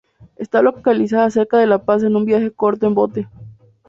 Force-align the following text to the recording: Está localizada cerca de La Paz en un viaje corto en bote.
Está 0.35 0.63
localizada 0.63 1.29
cerca 1.29 1.59
de 1.59 1.67
La 1.67 1.85
Paz 1.85 2.01
en 2.01 2.15
un 2.15 2.25
viaje 2.25 2.49
corto 2.49 2.87
en 2.87 2.95
bote. 2.95 3.27